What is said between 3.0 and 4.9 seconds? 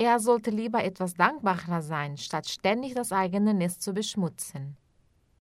eigene Nest zu beschmutzen.